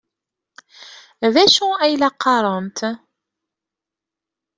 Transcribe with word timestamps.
D 1.33 1.35
acu 1.43 1.67
ay 1.83 1.93
la 2.01 2.09
qqarent? 2.15 2.79